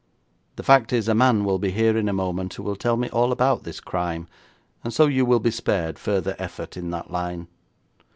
The 0.55 0.63
fact 0.63 0.91
is, 0.93 1.07
a 1.07 1.13
man 1.13 1.45
will 1.45 1.59
be 1.59 1.69
here 1.69 1.95
in 1.95 2.09
a 2.09 2.11
moment 2.11 2.55
who 2.55 2.63
will 2.63 2.75
tell 2.75 2.97
me 2.97 3.07
all 3.11 3.31
about 3.31 3.61
this 3.61 3.79
crime, 3.79 4.27
and 4.83 4.91
so 4.91 5.05
you 5.05 5.27
will 5.27 5.39
be 5.39 5.51
spared 5.51 5.99
further 5.99 6.35
effort 6.39 6.75
in 6.75 6.89
that 6.89 7.11
line.' 7.11 7.47